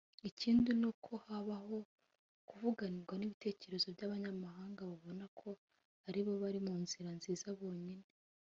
[0.29, 1.77] Ikindi ni uko habaho
[2.47, 5.49] kuvangirwa n’ibitekerezo by’abanyamahanga babona ko
[6.07, 8.07] ari bo bari mu nzira nziza bonyine